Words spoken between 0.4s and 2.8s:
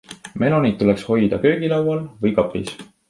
Meloneid tuleks hoida köögilaual-või kapis.